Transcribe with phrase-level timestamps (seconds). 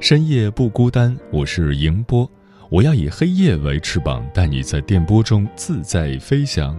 [0.00, 2.28] 深夜不孤单，我是迎波，
[2.70, 6.74] 我要以黑夜为翅膀，带你在电波中自在飞翔。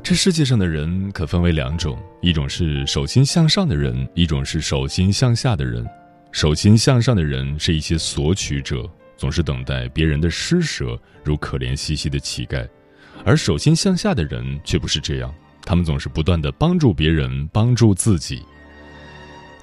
[0.00, 5.84] 这世界上的人可分为两种，一种是手心向上的人，一种是手心向下的人。
[6.30, 12.64] 手心向上的人是一些索取者，总是等待别人的施舍，如可怜兮兮的乞丐；
[13.24, 18.40] 而手心向下的人却不是这样，他们总是不断的帮助别人，帮助自己。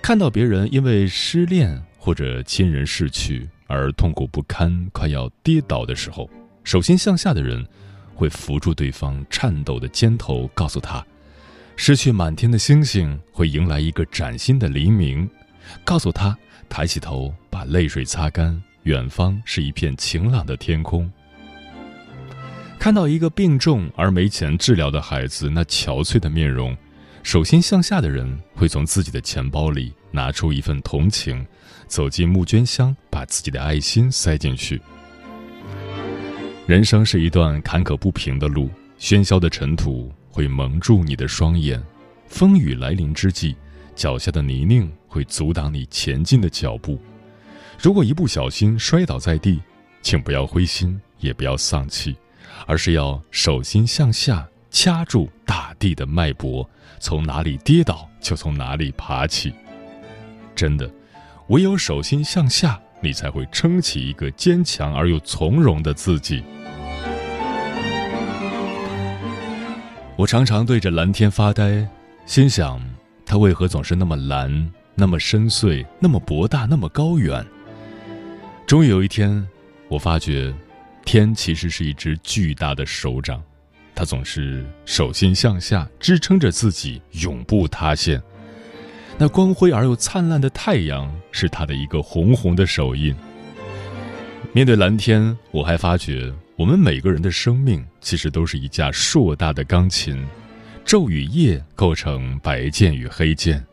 [0.08, 6.30] 看到别人因为失恋或者亲人逝去而痛苦不堪、快要跌倒的时候，
[6.64, 7.68] 手心向下的人
[8.16, 11.06] 会扶住对方颤抖的肩头，告诉他：
[11.76, 15.28] 失去满天的星星会迎来一个崭新的黎明；
[15.84, 16.38] 告诉他
[16.70, 21.12] 抬起头把泪水擦干，远方是一片晴朗的天空。
[22.80, 26.74] 看到一个病重而没钱治疗的孩子那憔悴的面容。
[27.24, 31.46] 手心向下的人会从自己的钱包里拿出一份同情，
[31.88, 34.82] 走进募捐箱，把自己的爱心塞进去。
[36.66, 38.70] 人生是一段坎坷不平的路，
[39.00, 41.82] 喧嚣的尘土会蒙住你的双眼，
[42.28, 43.56] 风雨来临之际，
[43.96, 47.00] 脚下的泥泞会阻挡你前进的脚步。
[47.80, 49.62] 如果一不小心摔倒在地，
[50.02, 52.16] 请不要灰心，也不要丧气，
[52.66, 56.70] 而是要手心向下掐住大地的脉搏。
[57.00, 59.54] 从哪里跌倒就从哪里爬起，
[60.58, 60.90] 真的，
[61.50, 66.44] 唯有手心向下，你才会撑起一个坚强而又从容的自己。
[70.16, 71.88] 我常常对着蓝天发呆，
[72.26, 72.82] 心想，
[73.24, 77.46] 它为何总是那么蓝，那么深邃，那么博大，那么高远？
[78.66, 79.48] 终于有一天，
[79.90, 80.52] 我发觉，
[81.06, 83.40] 天其实是一只巨大的手掌。
[83.94, 88.20] 它总是手心向下支撑着自己，永不塌陷。
[89.18, 93.16] 那光辉而又灿烂的太阳是他的一个红红的手印。
[94.54, 100.24] 面对蓝天，我还发觉，我们每个人的生命其实都是一架硕大的钢琴，
[100.86, 103.64] 昼与夜构成白键与黑键，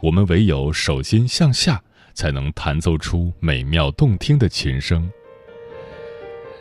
[0.00, 1.82] 我们唯有手心向下，
[2.12, 5.10] 才能弹奏出美妙动听的琴声。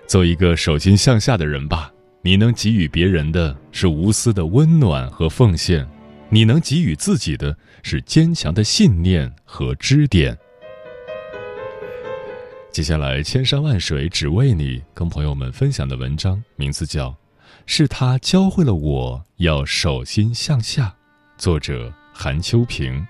[0.07, 1.91] 做一个手心向下的人吧。
[2.23, 5.87] 你能给予别人的是无私的温暖和奉献，
[6.29, 10.37] 你能给予自己的是坚强的信念和支点。
[12.71, 17.09] 接下来，千山万水只为你，跟朋友们分享的文章名字叫
[17.65, 20.85] 《是他教会了我要手心向下》，
[21.37, 23.05] 作者韩秋平。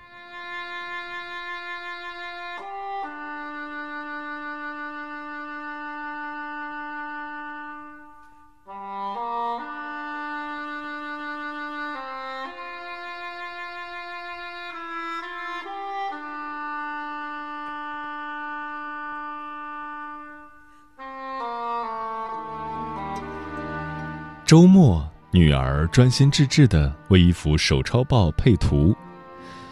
[24.52, 28.94] 周末，女儿专心致志地为一幅手抄报配图。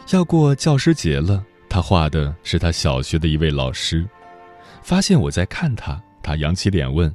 [0.08, 4.08] 要过教师节了，她画的是她小学的一位老师。
[4.82, 7.14] 发现我在看她，她扬起脸问：“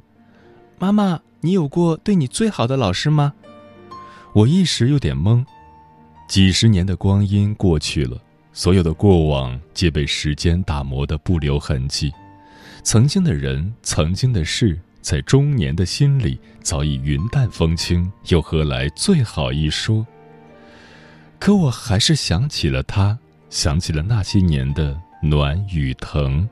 [0.78, 3.32] 妈妈，你有过对你最好的老师吗？”
[4.32, 5.44] 我一时有点懵。
[6.28, 8.16] 几十年的光阴过去了，
[8.52, 12.12] 所有的过往皆被时间打磨得不留痕迹。
[12.84, 14.78] 曾经的人，曾经的事。
[15.06, 20.04] 在中年的心里早已云淡风轻，又何来最好一说？
[21.38, 23.16] 可我还是想起了他，
[23.48, 26.48] 想起了那些年的暖与疼。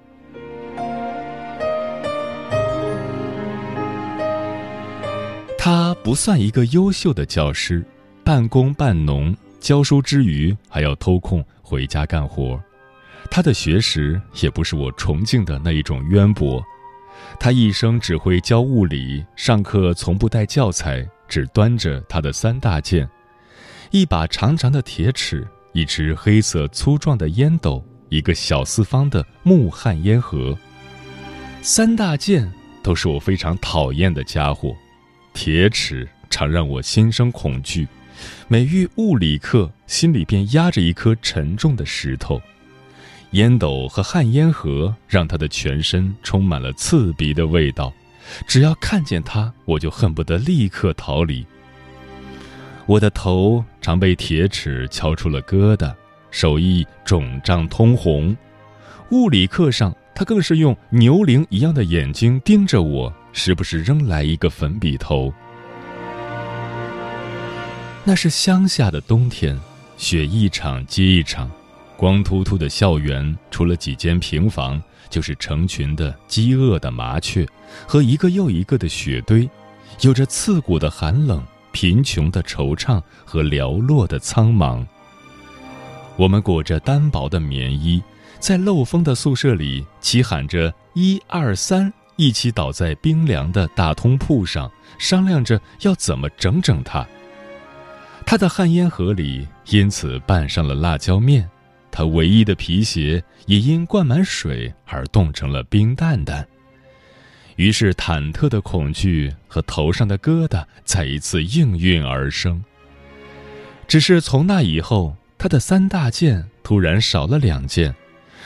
[5.59, 7.85] 他不算一个优秀的教师，
[8.23, 12.62] 半工半农，教书之余还要偷空回家干活。
[13.33, 16.65] 他的学识也不是我崇敬的那一种渊博，
[17.38, 23.08] 他一生只会教物理，上课从不带教材，只端着他的三大件：
[23.90, 30.56] 一把长长的铁尺，一只黑色粗壮的烟斗，一个小四方的木旱烟盒。
[31.61, 32.50] 三大件
[32.82, 34.75] 都是我非常讨厌的家伙，
[35.32, 37.88] 铁尺常让我心生恐惧，
[38.49, 42.40] 每遇物理课，心里便压着一颗沉重的石头。
[43.35, 47.93] 烟斗和旱烟盒让他的全身充满了刺鼻的味道，
[48.47, 51.45] 只要看见他，我就恨不得立刻逃离。
[52.87, 55.93] 我的头常被铁尺敲出了疙瘩，
[56.31, 58.37] 手艺肿胀通红。
[59.11, 65.35] 物理课上，他更是用牛铃一样的眼睛盯着我，时不时扔来一个粉笔头。
[68.05, 69.59] 那是乡下的冬天，
[69.97, 71.51] 雪一场接一场。
[71.96, 77.46] 光秃秃的校园，除了几间平房，就是成群的饥饿的麻雀
[77.87, 79.49] 和一个又一个的雪堆，
[80.00, 81.43] 有着刺骨的寒冷、
[81.73, 84.85] 贫穷的惆怅和寥落的苍茫。
[86.17, 88.02] 我们裹着单薄的棉衣，
[88.38, 97.06] 在漏风的宿舍里齐喊着“一二三”，一起倒在冰凉的大通铺上，商量着要怎么整整它。
[98.26, 101.49] 他的旱烟盒里因此拌上了辣椒面。
[101.96, 106.44] 他唯一的皮鞋也因灌满水而冻成了冰蛋蛋。
[107.55, 112.64] 于是，忐忑的恐惧和头上的疙瘩再一次应运而生。
[113.87, 117.94] 只是从那以后，他的三大件突然少了两件，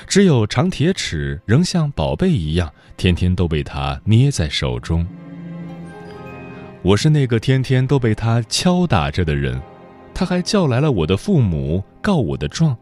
[0.06, 5.06] 只有长铁尺仍像宝贝一样，天天都被他捏在手中。
[6.82, 9.58] 我是那个天天都被他敲打着的人，
[10.12, 12.76] 他还叫来了我的父母告我的状。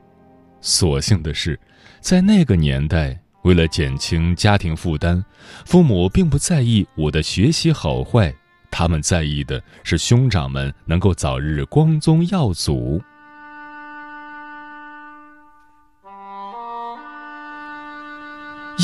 [0.60, 1.58] 所幸的是，
[2.00, 5.22] 在那个年代，为了减轻家庭负担，
[5.64, 8.34] 父母并不在意我的学习好坏，
[8.70, 13.00] 他们在意的是兄长们能够早日光宗耀祖。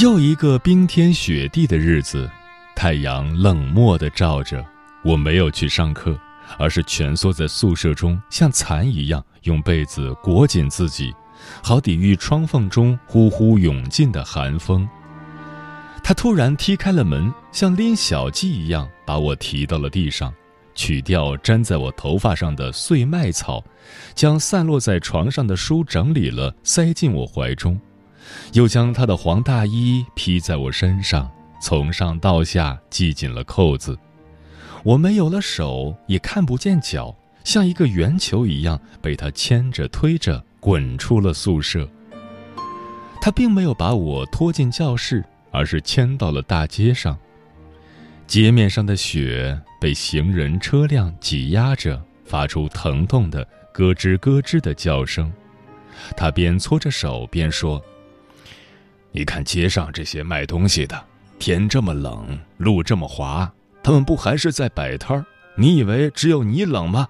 [0.00, 2.30] 又一个冰天雪地的日子，
[2.74, 4.64] 太阳冷漠地照着，
[5.04, 6.18] 我没有去上课，
[6.58, 11.12] 而是蜷缩在宿舍中，像蚕一样用被子裹紧自己。
[11.62, 14.88] 好抵御窗缝中呼呼涌进的寒风。
[16.04, 20.34] 他突然踢开了门，像拎小鸡一样把我提到了地上，
[20.74, 23.62] 取掉粘在我头发上的碎麦草，
[24.14, 27.80] 将散落在床上的书整理了，塞进我怀中，
[28.52, 31.30] 又将他的黄大衣披在我身上，
[31.60, 33.96] 从上到下系紧了扣子。
[34.82, 37.14] 我没有了手，也看不见脚，
[37.44, 40.44] 像一个圆球一样被他牵着推着。
[40.62, 41.88] 滚出了宿舍。
[43.20, 47.18] 他并没有把我拖进教室，而是牵到了大街上。
[48.28, 53.44] 街面上的雪被行人车辆挤压着，发出疼痛的
[53.74, 55.32] 咯吱咯吱的叫声。
[56.16, 57.82] 他边搓着手边说
[59.10, 61.04] ：“你看街上这些卖东西的，
[61.40, 65.26] 天这么冷，路这么滑，他们不还是在摆摊儿？
[65.56, 67.08] 你以为只有你冷吗？”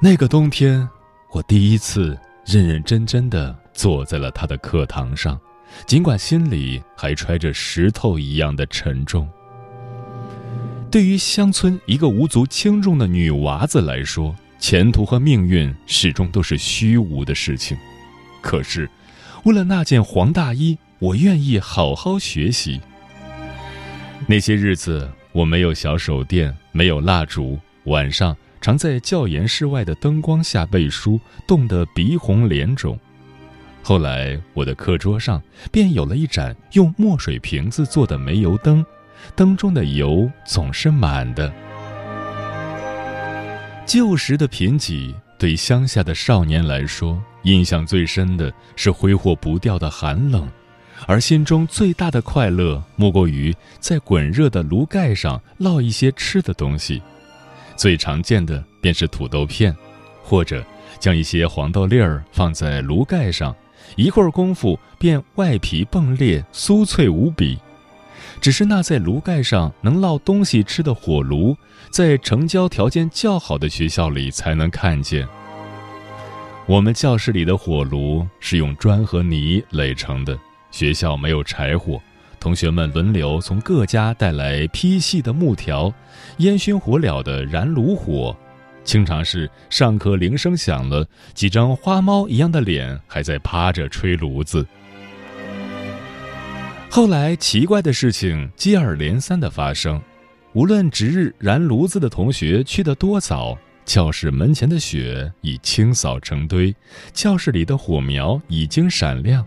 [0.00, 0.88] 那个冬天。
[1.32, 5.40] 我第一次认认真真的坐在了他的课堂上，
[5.86, 9.26] 尽管心里还揣着石头一样的沉重。
[10.90, 17.78] 对于乡村一个无足轻重的女娃子来说，前途和命运始终都是虚无的事情。
[18.42, 18.86] 可是，
[19.44, 22.78] 为了那件黄大衣，我愿意好好学习。
[24.26, 28.36] 那些日子，我没有小手电，没有蜡烛，晚上。
[28.62, 32.96] 常在教研室外的灯光下背书，冻得鼻红脸肿。
[33.82, 35.42] 后来，我的课桌上
[35.72, 38.86] 便有了一盏用墨水瓶子做的煤油灯，
[39.34, 41.52] 灯中的油总是满的。
[43.84, 50.48] 旧时的贫瘠，对乡下的少年来说，印象最深的是挥霍不掉的寒冷，
[51.08, 57.02] 而心中最大的快乐，莫过于在滚热的炉盖上烙一些吃的东西。
[57.76, 59.76] 最常见的便是土豆片，
[60.22, 60.64] 或者
[60.98, 63.54] 将一些黄豆粒儿放在炉盖上，
[63.96, 67.58] 一会儿功夫便外皮迸裂，酥脆无比。
[68.40, 71.56] 只是那在炉盖上能烙东西吃的火炉，
[71.90, 75.26] 在城郊条件较好的学校里才能看见。
[76.66, 80.38] 我们教室里的火炉是用砖和泥垒成的，
[80.70, 82.00] 学校没有柴火。
[82.42, 85.94] 同学们轮流从各家带来劈细的木条，
[86.38, 88.36] 烟熏火燎的燃炉火，
[88.82, 94.66] 经常是上课铃声响了，几张花猫一样的脸还在趴着吹炉子。
[96.90, 100.02] 后来，奇怪的事情接二连三的发生，
[100.52, 106.74] 无论值日燃炉子的同学去得多早，教室门前的雪已清扫成堆，
[107.12, 109.46] 教室里的火苗已经闪亮。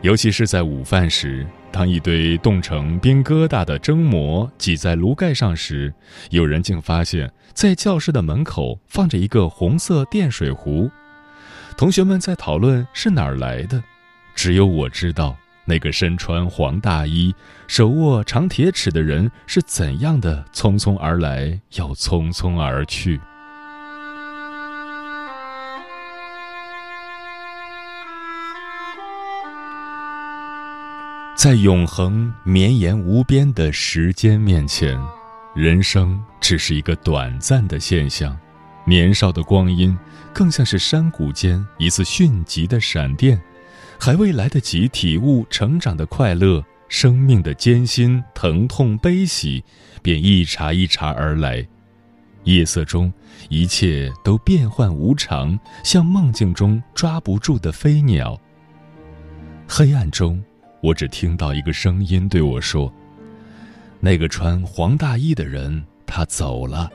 [0.00, 1.46] 尤其是在午饭时。
[1.78, 5.94] 当一堆冻成冰疙瘩的蒸馍挤在炉盖上时，
[6.30, 10.90] 有人竟发现，在教室的门口放着一个红色电水壶。
[11.76, 13.80] 同学们在讨论是哪儿来的，
[14.34, 17.32] 只有我知道，那个身穿黄大衣、
[17.68, 23.20] 手握长铁尺的人是怎样的匆匆而来，又匆匆而去。
[31.38, 34.98] 在永恒绵延无边的时间面前，
[35.54, 38.36] 人生只是一个短暂的现象。
[38.84, 39.96] 年少的光阴，
[40.34, 43.40] 更像是山谷间一次迅疾的闪电，
[44.00, 49.62] 还未来得及体悟成长的快乐、生命的艰辛、疼痛、悲喜，
[50.02, 51.64] 便一茬一茬而来。
[52.42, 53.12] 夜色中，
[53.48, 58.36] 一切都变幻无常，像梦境中抓不住的飞鸟。
[59.68, 60.42] 黑暗中。
[60.80, 62.92] 我只听到一个声音对我说
[64.00, 66.88] ：“那个穿黄大衣的人，他走了，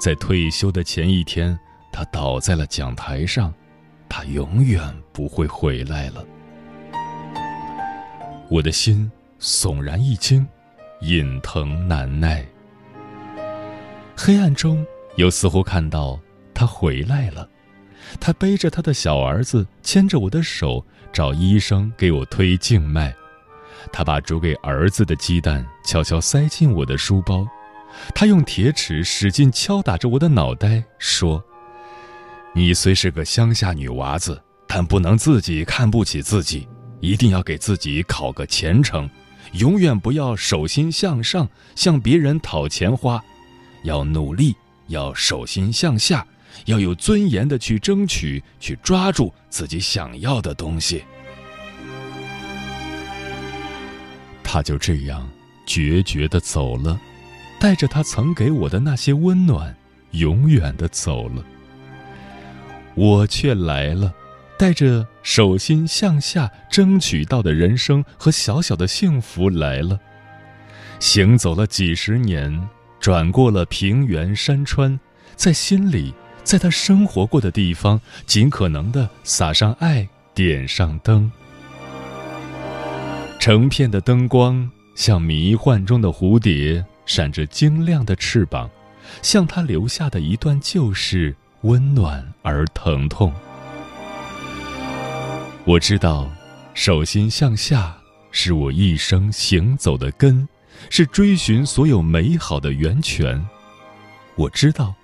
[0.00, 1.58] 在退休的前一天，
[1.92, 3.52] 他倒在了讲台上，
[4.08, 4.80] 他永远
[5.12, 6.24] 不会回来了。”
[8.48, 10.46] 我的心悚然一惊，
[11.00, 12.46] 隐疼难耐。
[14.16, 16.18] 黑暗中，又似乎看到
[16.54, 17.48] 他回来了，
[18.20, 20.86] 他背着他的小儿子，牵着我的手。
[21.12, 23.14] 找医生给我推静脉，
[23.92, 27.46] 他把煮给儿子的鸡蛋悄悄塞进我的书包，
[28.14, 31.42] 他用铁尺使劲敲打着我的脑袋，说
[32.54, 36.68] ：“你虽是个乡下女娃子，但不能自己看不起自己，
[37.00, 39.08] 一定要给自己考个前程，
[39.52, 43.22] 永远不要手心向上向别人讨钱花，
[43.84, 44.54] 要努力，
[44.88, 46.26] 要手心向下。”
[46.64, 51.04] 要有尊严的去争取，去抓住自己想要的东西。
[54.42, 55.28] 他就这样
[55.66, 56.98] 决绝的走了，
[57.60, 59.76] 带着他曾给我的那些温暖，
[60.12, 61.44] 永远的走了。
[62.94, 64.14] 我却来了，
[64.58, 70.00] 带着手心向下争取到的人生和小小的幸福来了。
[70.98, 74.98] 行走了几十年，转过了平原山川，
[75.34, 76.14] 在心里。
[76.46, 81.28] 在他生活过的地方，尽可能的撒上爱，点上灯。
[83.40, 88.70] 成片的灯光像迷幻中的蝴蝶，闪着晶亮的翅膀，
[89.22, 93.34] 像他留下的一段旧事，温暖而疼痛。
[95.64, 96.30] 我知道，
[96.74, 97.92] 手心向下
[98.30, 100.48] 是我一生行走的根，
[100.90, 103.44] 是追寻所有美好的源泉。
[104.36, 104.94] 我知道。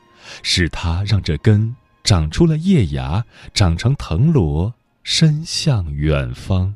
[0.42, 1.74] 是它让这根
[2.04, 3.24] 长出了叶芽，
[3.54, 6.74] 长成藤萝，伸向远方。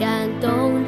[0.00, 0.82] 感动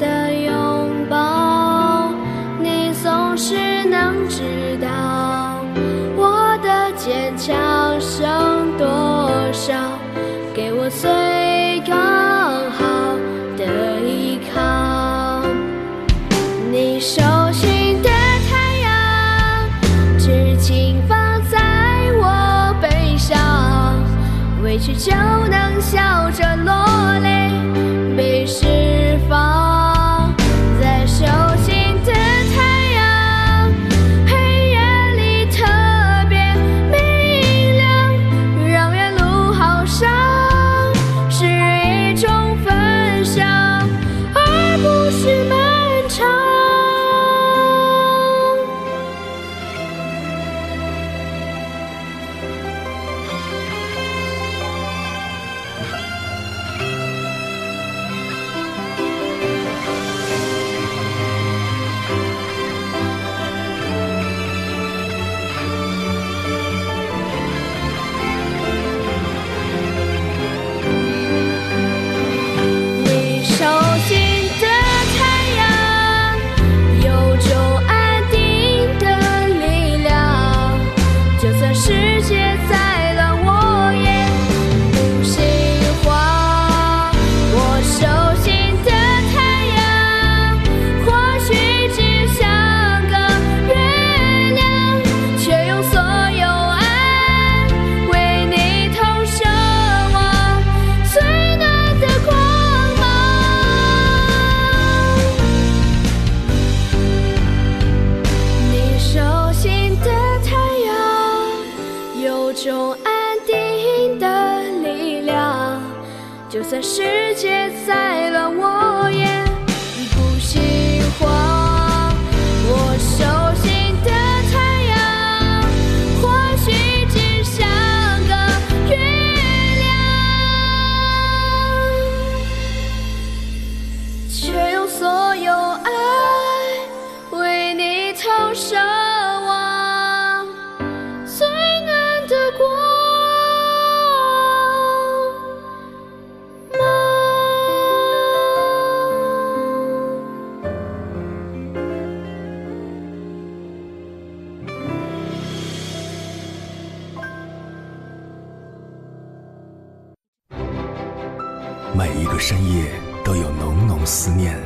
[162.33, 162.89] 个深夜
[163.23, 164.57] 都有浓浓思念，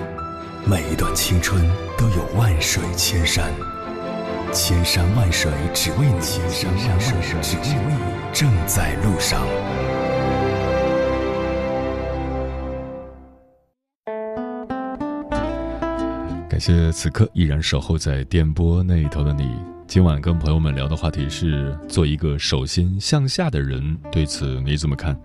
[0.65, 1.61] 每一段青春
[1.97, 3.53] 都有万水千山，
[4.53, 7.97] 千山万水只为你，千山万水只为你，
[8.31, 9.45] 正在路上。
[16.49, 19.51] 感谢此刻依然守候在电波那一头的你。
[19.89, 25.19] 今晚跟朋友们聊的话题是做一个手心向下的人，对此你怎么看？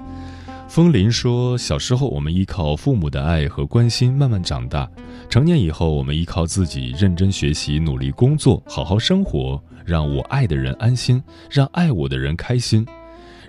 [0.69, 4.87] 风林说：“小时候，我们依靠父母的爱和关心慢慢长大；
[5.29, 12.87] 成年以后，我们依靠自己认真学习、努力工作、好好生活，让我爱的人安心，让爱我的人开心。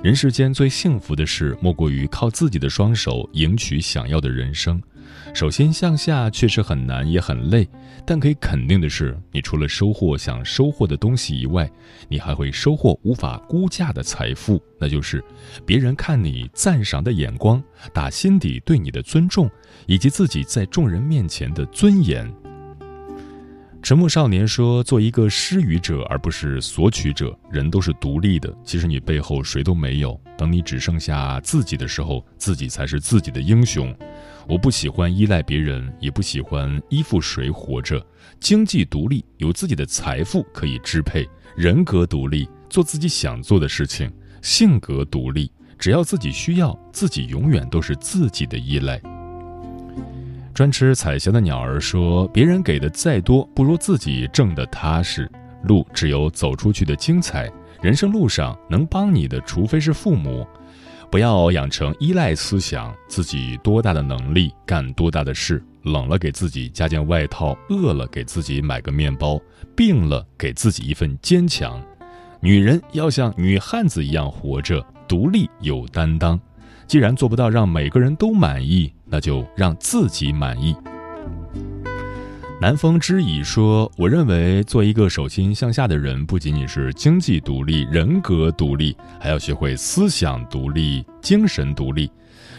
[0.02, 4.82] 人世间最幸福的事，莫过于靠自己的双手赢取想要的人生。”
[5.34, 7.67] 首先向下确实很难，也很累，
[8.06, 11.69] 但可以肯定的是，你除了收获想收获的东西以外，
[12.08, 15.23] 你还会收获无法估价的财富，那就是
[15.65, 17.62] 别人看你赞赏的眼光，
[17.93, 19.49] 打心底对你的尊重，
[19.88, 22.32] 以及自己在众人面前的尊严。
[23.82, 27.38] 沉默少年说：“做一个施予者，而不是索取者。
[27.52, 30.17] 人都是独立的，其实你背后谁都没有。
[30.38, 33.93] 等你只剩下自己的时候，自己才是自己的英雄。”
[34.47, 38.06] 我不喜欢依赖别人，也不喜欢依附谁活着。
[38.39, 41.25] 经济独立，有自己的财富可以支配；
[41.56, 44.10] 人格独立，做自己想做的事情；
[44.41, 49.01] 性格独立，只要自己需要，自己永远都是自己的依赖。
[50.53, 55.29] 专吃彩霞的鸟儿说：“别人给的再多，不如自己挣的踏实。
[55.63, 57.51] 路只有走出去的精彩。
[57.82, 60.45] 人生路上能帮你的，除非是父母。”
[61.13, 65.63] 不要养成依赖思想，自己多大的能力干多大的事。
[65.84, 69.39] 冷了给自己加件外套，饿了给自己买个面包，
[69.76, 71.80] 病了给自己一份坚强。
[72.39, 76.39] 女人要像女汉子一样活着，独立有担当。
[76.88, 80.76] 既然做不到让每个人都满意，那就让自己满意。
[82.62, 92.10] 南风知已说：“我认为做一个手心向下的人，不仅仅是经济独立、人格独立，还要学会思想独立、精神独立。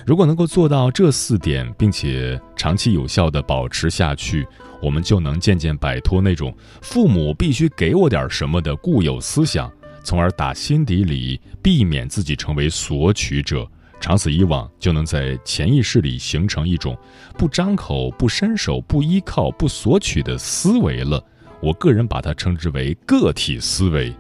[0.05, 4.47] 如果能够做到这四点，并且长期有效的保持下去，
[4.83, 13.67] 我们就能渐渐摆脱那种父母必须给我点什么的固有思想，从而打心底里避免自己成为索取者。”
[14.01, 16.97] 长此以往，就能在潜意识里形成一种
[17.39, 21.23] 不张口、不伸手、不依靠、不索取的思维了。
[21.63, 24.15] 我个人把它称之为个体思维。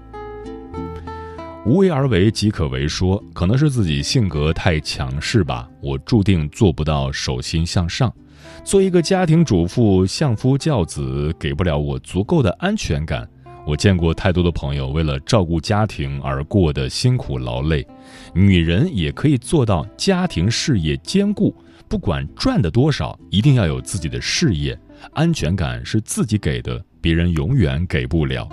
[1.67, 8.13] 无为而为即可为，说可能是自己性格太强势吧，我注定做不到手心向上。
[8.63, 13.29] 做一个家庭主妇、相夫教子，给不了我足够的安全感。
[13.67, 17.87] 我见过太多的朋友为了照顾家庭而过得辛苦劳累，
[18.35, 21.55] 女人也可以做到家庭事业兼顾，
[21.89, 24.79] 不管赚的多少，一定要有自己的事业，
[25.13, 28.47] 安全感是自己给的，别人永远给不了。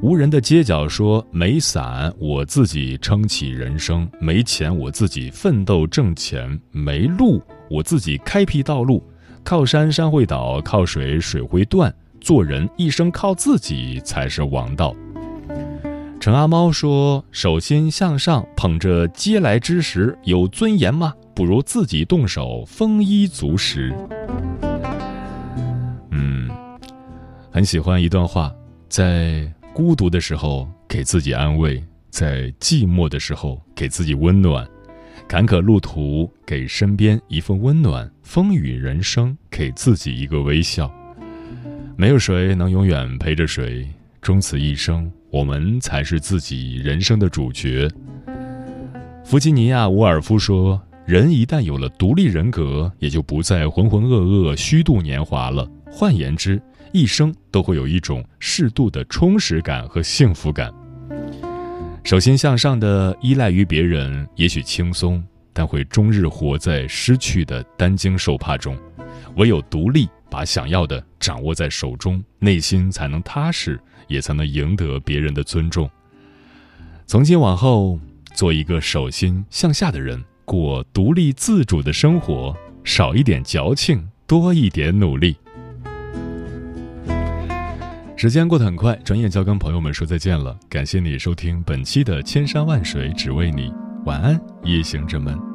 [0.00, 9.04] 无人的街角说：“没伞，我自己撑起人生；没钱，我自己奋斗挣钱；没路，我自己开辟道路。
[9.42, 14.94] 靠山山会倒，靠水水会断。”做人一生靠自己才是王道。
[16.20, 21.14] 陈阿猫说：“手心向上，捧着嗟来之食，有尊严吗？
[21.34, 23.94] 不如自己动手，丰衣足食。”
[26.12, 26.50] 嗯，
[27.50, 28.54] 很喜欢一段话，
[28.88, 34.68] 在孤独的时候给自己安慰，在寂寞的时候给自己温暖，
[35.26, 40.92] 坎坷路途给身边一份温暖，风雨人生给自己一个微笑。
[42.00, 43.86] 没有谁能永远陪着谁，
[44.22, 47.86] 终此一生，我们才是自己人生的主角。
[49.22, 55.70] 弗吉尼亚·伍尔夫说：“人一旦有了独立人格，也就不再浑浑噩噩、虚度年华了。
[55.90, 56.58] 换言之，
[56.90, 60.72] 一生都会有一种适度的充实感和幸福感。
[62.02, 68.74] 手心向上的依赖于别人，也许轻松，但会终日活在失去的担惊受怕中。
[69.36, 75.90] 唯有独立，把想要的掌握在手中，内心才能踏实，也才能赢得别人的尊重。
[77.06, 77.98] 从今往后。”
[78.32, 85.36] 做一个手心向下的人，过独立自主的生活，少一点矫情，多一点努力。
[88.16, 90.56] 时间过得很快，转眼就要跟朋友们说再见了。
[90.68, 93.68] 感谢你收听本期的《千山万水只为你》，
[94.04, 95.49] 晚安，夜行者们。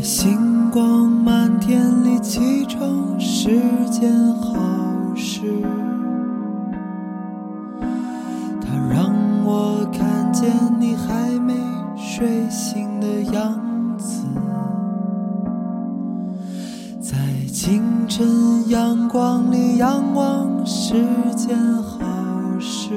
[0.00, 3.50] 在星光满天里启程是
[3.90, 4.56] 件好
[5.14, 5.42] 事。
[8.62, 9.12] 它让
[9.44, 11.52] 我看见你还没
[11.98, 13.60] 睡醒的样
[13.98, 14.24] 子，
[16.98, 17.18] 在
[17.52, 18.26] 清晨
[18.70, 20.94] 阳光里仰望是
[21.36, 22.00] 件好
[22.58, 22.94] 事。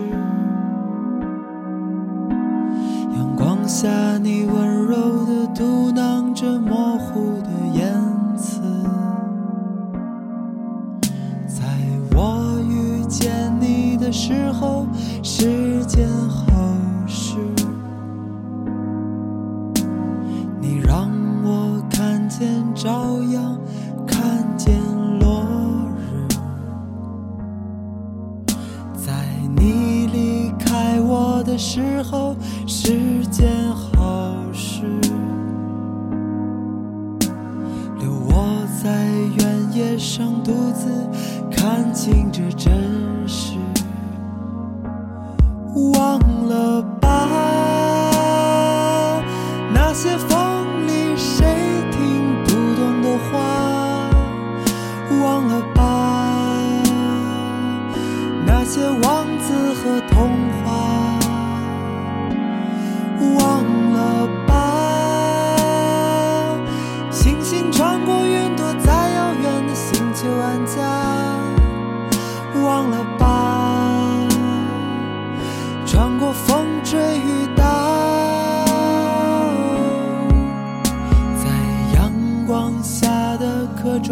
[3.13, 3.89] 阳光下，
[4.19, 6.59] 你温柔地嘟囔着
[24.23, 24.79] 看见
[25.19, 25.43] 落
[25.97, 26.25] 日，
[28.95, 29.11] 在
[29.53, 32.33] 你离开我的时候
[32.65, 34.85] 是件好事，
[37.99, 39.05] 留我在
[39.39, 40.87] 原野上独自
[41.51, 42.71] 看清这真
[43.27, 43.57] 实，
[45.75, 46.81] 忘了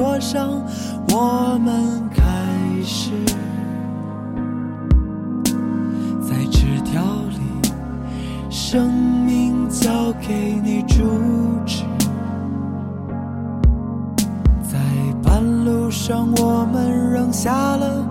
[0.01, 0.59] 桌上，
[1.09, 2.23] 我们开
[2.83, 3.11] 始
[6.19, 7.69] 在纸条里，
[8.49, 11.03] 生命交给你主
[11.67, 11.83] 持。
[14.63, 14.79] 在
[15.21, 18.03] 半路上，我们扔下了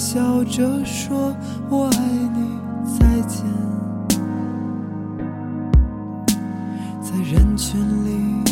[0.00, 1.36] 笑着说
[1.68, 1.98] 我爱
[2.34, 2.58] 你，
[2.98, 3.44] 再见。
[7.02, 8.42] 在人群里，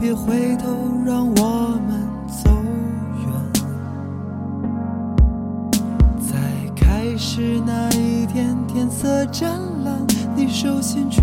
[0.00, 2.50] 别回头，让我们走
[3.20, 3.28] 远。
[6.18, 6.38] 在
[6.74, 10.02] 开始那一天，天色湛蓝，
[10.34, 11.20] 你手心出